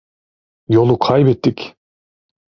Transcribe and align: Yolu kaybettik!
Yolu 0.67 0.97
kaybettik! 0.99 1.75